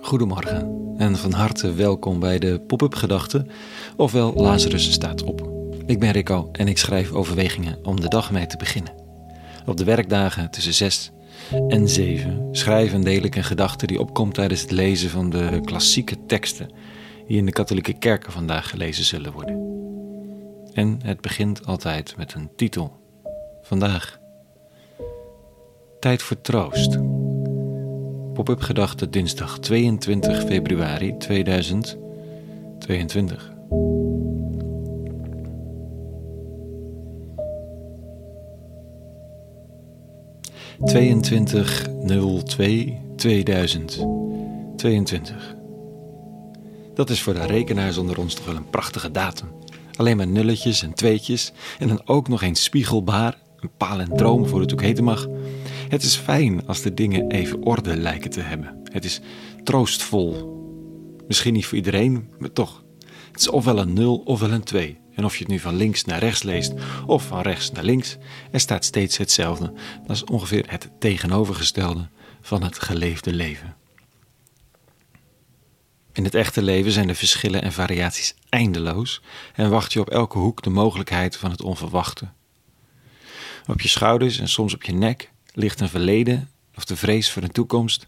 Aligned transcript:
Goedemorgen 0.00 0.94
en 0.96 1.16
van 1.16 1.32
harte 1.32 1.74
welkom 1.74 2.20
bij 2.20 2.38
de 2.38 2.60
Pop-up 2.66 2.94
Gedachten, 2.94 3.50
ofwel 3.96 4.34
Lazarus 4.34 4.92
staat 4.92 5.22
op. 5.22 5.50
Ik 5.86 5.98
ben 5.98 6.10
Rico 6.10 6.48
en 6.52 6.68
ik 6.68 6.78
schrijf 6.78 7.12
overwegingen 7.12 7.84
om 7.84 8.00
de 8.00 8.08
dag 8.08 8.30
mee 8.30 8.46
te 8.46 8.56
beginnen. 8.56 8.92
Op 9.66 9.76
de 9.76 9.84
werkdagen 9.84 10.50
tussen 10.50 10.74
6 10.74 11.10
en 11.68 11.88
7 11.88 12.48
schrijf 12.52 12.92
en 12.92 13.02
deel 13.02 13.22
ik 13.22 13.36
een 13.36 13.44
gedachte 13.44 13.86
die 13.86 14.00
opkomt 14.00 14.34
tijdens 14.34 14.60
het 14.60 14.70
lezen 14.70 15.10
van 15.10 15.30
de 15.30 15.60
klassieke 15.64 16.26
teksten 16.26 16.72
die 17.26 17.36
in 17.36 17.46
de 17.46 17.52
katholieke 17.52 17.98
kerken 17.98 18.32
vandaag 18.32 18.70
gelezen 18.70 19.04
zullen 19.04 19.32
worden. 19.32 19.68
En 20.72 20.98
het 21.02 21.20
begint 21.20 21.66
altijd 21.66 22.16
met 22.16 22.34
een 22.34 22.50
titel. 22.56 23.00
Vandaag. 23.62 24.19
Tijd 26.00 26.22
voor 26.22 26.40
troost. 26.40 26.98
Pop-up 28.34 28.60
gedachte 28.60 29.10
dinsdag 29.10 29.58
22 29.58 30.44
februari 30.44 31.16
2022. 31.16 33.52
Tweeëntwintig 40.84 41.86
nul 42.02 42.42
twee 42.42 43.00
tweeduizend 43.16 44.06
tweeëntwintig. 44.76 45.54
Dat 46.94 47.10
is 47.10 47.22
voor 47.22 47.34
de 47.34 47.46
rekenaars 47.46 47.96
onder 47.96 48.18
ons 48.18 48.34
toch 48.34 48.44
wel 48.44 48.56
een 48.56 48.70
prachtige 48.70 49.10
datum. 49.10 49.48
Alleen 49.96 50.16
maar 50.16 50.28
nulletjes 50.28 50.82
en 50.82 50.94
tweetjes 50.94 51.52
en 51.78 51.88
dan 51.88 52.02
ook 52.04 52.28
nog 52.28 52.42
eens 52.42 52.62
spiegelbaar, 52.62 53.38
een 53.60 53.70
palindroom 53.76 54.46
voor 54.46 54.60
het 54.60 54.72
ook 54.72 54.82
heten 54.82 55.04
mag. 55.04 55.26
Het 55.90 56.02
is 56.02 56.16
fijn 56.16 56.66
als 56.66 56.82
de 56.82 56.94
dingen 56.94 57.30
even 57.30 57.62
orde 57.62 57.96
lijken 57.96 58.30
te 58.30 58.40
hebben. 58.40 58.80
Het 58.84 59.04
is 59.04 59.20
troostvol. 59.64 60.58
Misschien 61.26 61.52
niet 61.52 61.66
voor 61.66 61.76
iedereen, 61.76 62.30
maar 62.38 62.52
toch. 62.52 62.84
Het 63.30 63.40
is 63.40 63.48
ofwel 63.48 63.78
een 63.78 63.92
0 63.92 64.18
ofwel 64.24 64.50
een 64.50 64.64
2. 64.64 64.98
En 65.14 65.24
of 65.24 65.36
je 65.36 65.42
het 65.42 65.52
nu 65.52 65.58
van 65.58 65.74
links 65.74 66.04
naar 66.04 66.18
rechts 66.18 66.42
leest 66.42 66.72
of 67.06 67.26
van 67.26 67.40
rechts 67.40 67.70
naar 67.72 67.84
links, 67.84 68.16
er 68.50 68.60
staat 68.60 68.84
steeds 68.84 69.16
hetzelfde. 69.16 69.72
Dat 70.06 70.16
is 70.16 70.24
ongeveer 70.24 70.64
het 70.66 70.90
tegenovergestelde 70.98 72.08
van 72.40 72.62
het 72.62 72.78
geleefde 72.78 73.32
leven. 73.32 73.76
In 76.12 76.24
het 76.24 76.34
echte 76.34 76.62
leven 76.62 76.92
zijn 76.92 77.06
de 77.06 77.14
verschillen 77.14 77.62
en 77.62 77.72
variaties 77.72 78.34
eindeloos 78.48 79.22
en 79.54 79.70
wacht 79.70 79.92
je 79.92 80.00
op 80.00 80.10
elke 80.10 80.38
hoek 80.38 80.62
de 80.62 80.70
mogelijkheid 80.70 81.36
van 81.36 81.50
het 81.50 81.62
onverwachte. 81.62 82.28
Op 83.66 83.80
je 83.80 83.88
schouders 83.88 84.38
en 84.38 84.48
soms 84.48 84.74
op 84.74 84.82
je 84.82 84.92
nek 84.92 85.30
ligt 85.54 85.80
een 85.80 85.88
verleden 85.88 86.50
of 86.76 86.84
de 86.84 86.96
vrees 86.96 87.30
voor 87.30 87.42
een 87.42 87.52
toekomst 87.52 88.06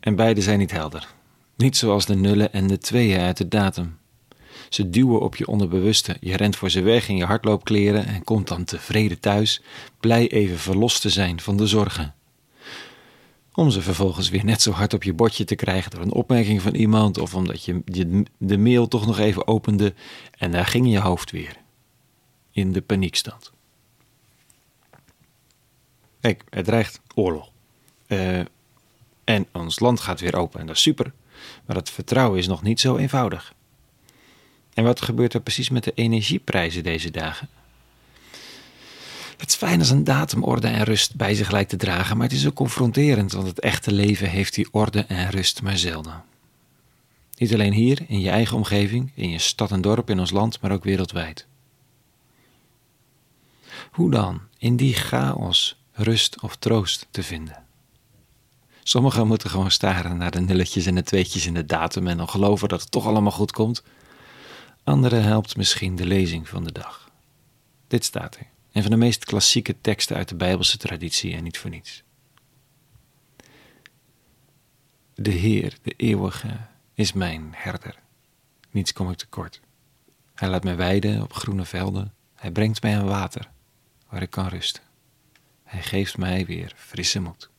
en 0.00 0.14
beide 0.14 0.42
zijn 0.42 0.58
niet 0.58 0.70
helder. 0.70 1.08
Niet 1.56 1.76
zoals 1.76 2.06
de 2.06 2.14
nullen 2.14 2.52
en 2.52 2.66
de 2.66 2.78
tweeën 2.78 3.20
uit 3.20 3.36
de 3.36 3.48
datum. 3.48 3.98
Ze 4.68 4.90
duwen 4.90 5.20
op 5.20 5.36
je 5.36 5.46
onderbewuste, 5.46 6.16
je 6.20 6.36
rent 6.36 6.56
voor 6.56 6.70
ze 6.70 6.82
weg 6.82 7.08
in 7.08 7.16
je 7.16 7.24
hardloopkleren 7.24 8.06
en 8.06 8.24
komt 8.24 8.48
dan 8.48 8.64
tevreden 8.64 9.20
thuis, 9.20 9.62
blij 10.00 10.30
even 10.30 10.58
verlost 10.58 11.00
te 11.00 11.10
zijn 11.10 11.40
van 11.40 11.56
de 11.56 11.66
zorgen 11.66 12.14
om 13.54 13.70
ze 13.70 13.82
vervolgens 13.82 14.28
weer 14.28 14.44
net 14.44 14.62
zo 14.62 14.70
hard 14.70 14.94
op 14.94 15.02
je 15.02 15.12
bordje 15.12 15.44
te 15.44 15.54
krijgen 15.54 15.90
door 15.90 16.00
een 16.00 16.12
opmerking 16.12 16.62
van 16.62 16.74
iemand 16.74 17.18
of 17.18 17.34
omdat 17.34 17.64
je 17.64 17.82
de 18.38 18.58
mail 18.58 18.88
toch 18.88 19.06
nog 19.06 19.18
even 19.18 19.46
opende 19.46 19.94
en 20.38 20.50
daar 20.50 20.66
ging 20.66 20.90
je 20.90 20.98
hoofd 20.98 21.30
weer 21.30 21.56
in 22.52 22.72
de 22.72 22.80
paniekstand. 22.80 23.52
Kijk, 26.20 26.44
het 26.50 26.64
dreigt 26.64 27.00
oorlog. 27.14 27.50
Uh, 28.06 28.40
en 29.24 29.46
ons 29.52 29.80
land 29.80 30.00
gaat 30.00 30.20
weer 30.20 30.36
open 30.36 30.60
en 30.60 30.66
dat 30.66 30.76
is 30.76 30.82
super, 30.82 31.12
maar 31.66 31.76
het 31.76 31.90
vertrouwen 31.90 32.38
is 32.38 32.46
nog 32.46 32.62
niet 32.62 32.80
zo 32.80 32.96
eenvoudig. 32.96 33.54
En 34.74 34.84
wat 34.84 35.02
gebeurt 35.02 35.34
er 35.34 35.40
precies 35.40 35.68
met 35.68 35.84
de 35.84 35.92
energieprijzen 35.94 36.82
deze 36.82 37.10
dagen? 37.10 37.48
Het 39.36 39.48
is 39.48 39.54
fijn 39.54 39.78
als 39.78 39.90
een 39.90 40.04
datum 40.04 40.44
orde 40.44 40.68
en 40.68 40.84
rust 40.84 41.16
bij 41.16 41.34
zich 41.34 41.50
lijkt 41.50 41.70
te 41.70 41.76
dragen, 41.76 42.16
maar 42.16 42.26
het 42.26 42.36
is 42.36 42.46
ook 42.46 42.54
confronterend, 42.54 43.32
want 43.32 43.46
het 43.46 43.60
echte 43.60 43.92
leven 43.92 44.28
heeft 44.28 44.54
die 44.54 44.68
orde 44.70 45.04
en 45.04 45.30
rust 45.30 45.62
maar 45.62 45.78
zelden. 45.78 46.24
Niet 47.36 47.54
alleen 47.54 47.72
hier, 47.72 48.04
in 48.06 48.20
je 48.20 48.30
eigen 48.30 48.56
omgeving, 48.56 49.12
in 49.14 49.30
je 49.30 49.38
stad 49.38 49.70
en 49.70 49.80
dorp, 49.80 50.10
in 50.10 50.20
ons 50.20 50.30
land, 50.30 50.60
maar 50.60 50.72
ook 50.72 50.84
wereldwijd. 50.84 51.46
Hoe 53.90 54.10
dan 54.10 54.40
in 54.58 54.76
die 54.76 54.94
chaos 54.94 55.79
rust 56.02 56.40
of 56.40 56.56
troost 56.56 57.06
te 57.10 57.22
vinden? 57.22 57.64
Sommigen 58.82 59.26
moeten 59.26 59.50
gewoon 59.50 59.70
staren 59.70 60.16
naar 60.16 60.30
de 60.30 60.40
nulletjes 60.40 60.86
en 60.86 60.94
de 60.94 61.02
tweetjes 61.02 61.46
in 61.46 61.54
de 61.54 61.64
datum 61.64 62.06
en 62.06 62.16
dan 62.16 62.28
geloven 62.28 62.68
dat 62.68 62.80
het 62.80 62.90
toch 62.90 63.06
allemaal 63.06 63.32
goed 63.32 63.52
komt. 63.52 63.82
Anderen 64.84 65.22
helpt 65.22 65.56
misschien 65.56 65.96
de 65.96 66.06
lezing 66.06 66.48
van 66.48 66.64
de 66.64 66.72
dag. 66.72 67.10
Dit 67.86 68.04
staat 68.04 68.36
er. 68.36 68.46
Een 68.72 68.82
van 68.82 68.90
de 68.90 68.96
meest 68.96 69.24
klassieke 69.24 69.80
teksten 69.80 70.16
uit 70.16 70.28
de 70.28 70.34
Bijbelse 70.34 70.76
traditie 70.76 71.34
en 71.34 71.42
niet 71.42 71.58
voor 71.58 71.70
niets. 71.70 72.02
De 75.14 75.30
Heer, 75.30 75.78
de 75.82 75.94
eeuwige, 75.96 76.56
is 76.94 77.12
mijn 77.12 77.50
herder. 77.56 77.94
Niets 78.70 78.92
kom 78.92 79.10
ik 79.10 79.16
tekort. 79.16 79.60
Hij 80.34 80.48
laat 80.48 80.64
mij 80.64 80.76
weiden 80.76 81.22
op 81.22 81.32
groene 81.32 81.64
velden. 81.64 82.14
Hij 82.34 82.50
brengt 82.50 82.82
mij 82.82 82.98
aan 82.98 83.06
water, 83.06 83.50
waar 84.08 84.22
ik 84.22 84.30
kan 84.30 84.46
rusten. 84.46 84.82
Hij 85.70 85.82
geeft 85.82 86.18
mij 86.18 86.46
weer 86.46 86.72
frisse 86.76 87.20
moed. 87.20 87.50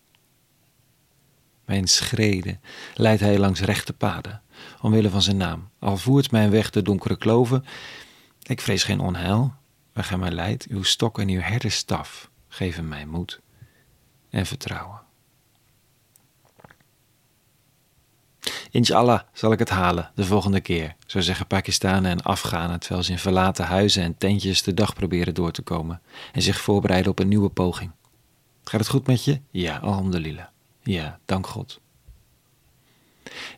Mijn 1.65 1.87
schreden 1.87 2.61
leidt 2.93 3.21
hij 3.21 3.37
langs 3.37 3.59
rechte 3.59 3.93
paden, 3.93 4.41
omwille 4.81 5.09
van 5.09 5.21
zijn 5.21 5.37
naam. 5.37 5.69
Al 5.79 5.97
voert 5.97 6.31
mijn 6.31 6.49
weg 6.49 6.69
de 6.69 6.81
donkere 6.81 7.17
kloven, 7.17 7.65
ik 8.43 8.61
vrees 8.61 8.83
geen 8.83 8.99
onheil, 8.99 9.53
waar 9.93 10.03
gij 10.03 10.17
mij 10.17 10.31
leidt, 10.31 10.67
uw 10.67 10.83
stok 10.83 11.19
en 11.19 11.29
uw 11.29 11.39
herderstaf 11.39 12.29
geven 12.47 12.87
mij 12.87 13.05
moed 13.05 13.41
en 14.29 14.45
vertrouwen. 14.45 15.01
Inshallah 18.71 19.21
zal 19.33 19.51
ik 19.51 19.59
het 19.59 19.69
halen 19.69 20.11
de 20.15 20.25
volgende 20.25 20.61
keer, 20.61 20.95
zo 21.05 21.19
zeggen 21.19 21.47
Pakistanen 21.47 22.11
en 22.11 22.21
Afghanen 22.21 22.79
terwijl 22.79 23.03
ze 23.03 23.11
in 23.11 23.19
verlaten 23.19 23.65
huizen 23.65 24.03
en 24.03 24.17
tentjes 24.17 24.63
de 24.63 24.73
dag 24.73 24.93
proberen 24.93 25.33
door 25.33 25.51
te 25.51 25.61
komen 25.61 26.01
en 26.31 26.41
zich 26.41 26.61
voorbereiden 26.61 27.11
op 27.11 27.19
een 27.19 27.27
nieuwe 27.27 27.49
poging. 27.49 27.91
Gaat 28.63 28.79
het 28.79 28.89
goed 28.89 29.07
met 29.07 29.23
je? 29.23 29.39
Ja, 29.51 29.77
alhamdulillah. 29.77 30.45
Ja, 30.83 31.19
dank 31.25 31.47
God. 31.47 31.79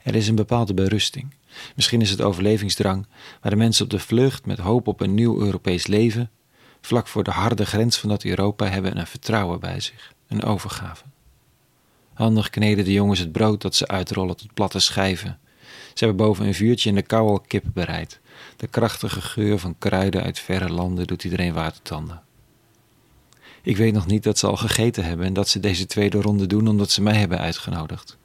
Er 0.04 0.16
is 0.16 0.28
een 0.28 0.36
bepaalde 0.36 0.74
berusting. 0.74 1.34
Misschien 1.76 2.02
is 2.02 2.10
het 2.10 2.22
overlevingsdrang, 2.22 3.08
waar 3.42 3.52
de 3.52 3.58
mensen 3.58 3.84
op 3.84 3.92
de 3.92 4.00
vlucht 4.00 4.46
met 4.46 4.60
hoop 4.60 4.88
op 4.88 5.02
een 5.02 5.14
nieuw 5.14 5.40
Europees 5.40 5.88
leven, 5.88 6.32
vlak 6.82 7.08
voor 7.08 7.24
de 7.24 7.32
harde 7.32 7.66
grens 7.66 7.98
van 7.98 8.10
dat 8.10 8.24
Europa 8.24 8.68
hebben 8.68 8.98
een 8.98 9.08
vertrouwen 9.08 9.60
bij 9.60 9.80
zich, 9.80 10.14
een 10.28 10.44
overgave. 10.44 11.04
Handig 12.14 12.50
kneden 12.50 12.86
de 12.86 12.94
jongens 12.94 13.20
het 13.20 13.32
brood 13.32 13.62
dat 13.62 13.76
ze 13.76 13.88
uitrollen 13.88 14.38
tot 14.38 14.54
platte 14.54 14.80
schijven. 14.80 15.40
Ze 15.94 16.06
hebben 16.06 16.26
boven 16.26 16.46
een 16.46 16.54
vuurtje 16.54 16.90
in 16.90 16.96
de 16.96 17.02
kou 17.02 17.30
al 17.30 17.40
kip 17.40 17.64
bereid. 17.74 18.20
De 18.58 18.68
krachtige 18.68 19.22
geur 19.22 19.60
van 19.60 19.76
kruiden 19.78 20.24
uit 20.24 20.40
verre 20.40 20.70
landen 20.70 21.08
doet 21.08 21.24
iedereen 21.24 21.54
watertanden. 21.54 22.22
Ik 23.64 23.78
weet 23.78 23.94
nog 23.94 24.06
niet 24.06 24.24
dat 24.24 24.38
ze 24.38 24.48
al 24.48 24.56
gegeten 24.56 25.04
hebben 25.04 25.26
en 25.26 25.34
dat 25.34 25.50
ze 25.50 25.60
deze 25.60 25.86
tweede 25.86 26.22
ronde 26.22 26.48
doen 26.48 26.68
omdat 26.68 26.92
ze 26.92 27.02
mij 27.02 27.16
hebben 27.16 27.40
uitgenodigd. 27.40 28.18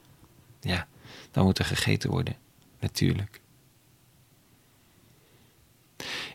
Ja, 0.61 0.87
dan 1.31 1.43
moet 1.43 1.59
er 1.59 1.65
gegeten 1.65 2.09
worden, 2.09 2.35
natuurlijk. 2.79 3.41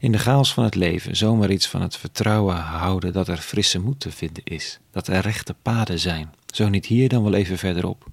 In 0.01 0.13
de 0.13 0.19
chaos 0.19 0.55
van 0.55 0.65
het 0.65 0.75
leven 0.75 1.17
zomaar 1.17 1.51
iets 1.51 1.69
van 1.69 1.83
het 1.83 1.97
vertrouwen 1.97 2.57
houden 2.57 3.13
dat 3.13 3.29
er 3.29 3.37
frisse 3.37 3.79
moed 3.79 4.01
te 4.01 4.11
vinden 4.11 4.45
is, 4.45 4.79
dat 4.91 5.07
er 5.07 5.21
rechte 5.21 5.55
paden 5.63 5.99
zijn, 5.99 6.35
zo 6.47 6.69
niet 6.69 6.87
hier 6.87 7.09
dan 7.09 7.23
wel 7.23 7.35
even 7.35 7.59
verderop. 7.59 8.07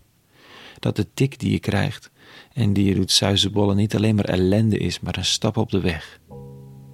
Dat 0.79 0.95
de 0.95 1.07
tik 1.13 1.39
die 1.39 1.51
je 1.51 1.59
krijgt 1.59 2.09
en 2.53 2.73
die 2.73 2.85
je 2.85 2.95
doet 2.95 3.11
suizenbollen 3.11 3.75
niet 3.75 3.95
alleen 3.95 4.15
maar 4.15 4.25
ellende 4.25 4.77
is, 4.77 4.99
maar 4.99 5.17
een 5.17 5.25
stap 5.25 5.57
op 5.57 5.69
de 5.69 5.79
weg. 5.79 6.19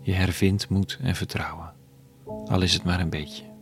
Je 0.02 0.14
hervindt 0.14 0.70
moed 0.70 0.98
en 1.02 1.16
vertrouwen, 1.16 1.74
al 2.46 2.62
is 2.62 2.74
het 2.74 2.84
maar 2.84 3.00
een 3.00 3.10
beetje. 3.10 3.57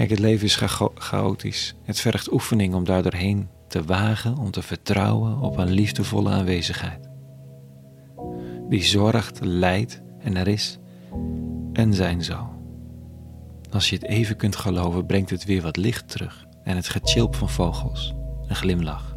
Kijk, 0.00 0.12
het 0.12 0.20
leven 0.20 0.46
is 0.46 0.62
chaotisch. 0.94 1.74
Het 1.82 2.00
vergt 2.00 2.32
oefening 2.32 2.74
om 2.74 2.84
daar 2.84 3.02
doorheen 3.02 3.48
te 3.68 3.84
wagen, 3.84 4.38
om 4.38 4.50
te 4.50 4.62
vertrouwen 4.62 5.40
op 5.40 5.56
een 5.56 5.70
liefdevolle 5.70 6.30
aanwezigheid. 6.30 7.08
Die 8.68 8.82
zorgt, 8.82 9.38
leidt 9.44 10.02
en 10.18 10.36
er 10.36 10.48
is 10.48 10.78
en 11.72 11.94
zijn 11.94 12.24
zal. 12.24 12.48
Als 13.70 13.90
je 13.90 13.96
het 13.96 14.04
even 14.04 14.36
kunt 14.36 14.56
geloven, 14.56 15.06
brengt 15.06 15.30
het 15.30 15.44
weer 15.44 15.62
wat 15.62 15.76
licht 15.76 16.08
terug 16.08 16.46
en 16.62 16.76
het 16.76 16.88
getjilp 16.88 17.34
van 17.34 17.48
vogels, 17.48 18.14
een 18.46 18.56
glimlach 18.56 19.16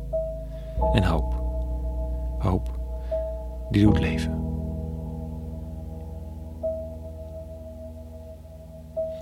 en 0.94 1.04
hoop. 1.04 1.34
Hoop, 2.40 2.80
die 3.72 3.84
doet 3.84 4.00
leven. 4.00 4.42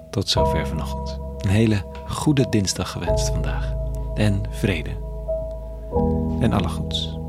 Tot 0.10 0.30
zover 0.30 0.68
vanochtend. 0.68 1.31
Een 1.42 1.50
hele 1.50 1.84
goede 2.08 2.50
dinsdag 2.50 2.92
gewenst 2.92 3.30
vandaag. 3.30 3.74
En 4.16 4.44
vrede. 4.50 4.90
En 6.40 6.54
alle 6.54 6.70
goeds. 6.70 7.21